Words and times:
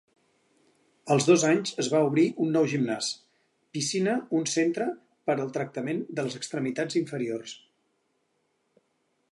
Als 1.15 1.25
dos 1.27 1.43
anys 1.49 1.73
es 1.83 1.89
va 1.95 1.99
obrir 2.07 2.23
un 2.45 2.49
nou 2.57 2.65
gimnàs, 2.71 3.09
piscina 3.77 4.17
un 4.41 4.49
centre 4.55 4.89
per 5.29 5.37
al 5.45 5.53
tractament 5.59 6.03
de 6.21 6.27
les 6.29 6.41
extremitats 6.43 7.01
inferiors. 7.05 7.57